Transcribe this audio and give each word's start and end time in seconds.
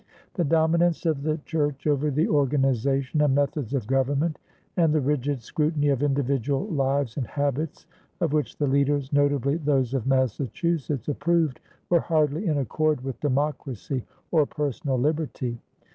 The 0.33 0.43
dominance 0.43 1.05
of 1.05 1.21
the 1.21 1.37
church 1.45 1.85
over 1.85 2.09
the 2.09 2.27
organization 2.27 3.21
and 3.21 3.35
methods 3.35 3.75
of 3.75 3.85
government 3.85 4.39
and 4.75 4.91
the 4.91 4.99
rigid 4.99 5.43
scrutiny 5.43 5.89
of 5.89 6.01
individual 6.01 6.65
lives 6.69 7.17
and 7.17 7.27
habits, 7.27 7.85
of 8.19 8.33
which 8.33 8.57
the 8.57 8.65
leaders, 8.65 9.13
notably 9.13 9.57
those 9.57 9.93
of 9.93 10.07
Massachusetts, 10.07 11.07
approved, 11.07 11.59
were 11.87 11.99
hardly 11.99 12.47
in 12.47 12.57
accord 12.57 13.01
with 13.03 13.19
democracy 13.21 14.03
or 14.31 14.47
personal 14.47 14.97
liberty. 14.97 15.59